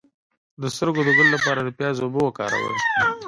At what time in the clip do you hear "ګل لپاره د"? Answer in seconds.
1.17-1.69